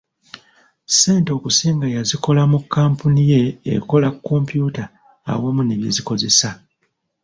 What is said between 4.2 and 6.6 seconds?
kompyuta awamu n'ebyezikozesa.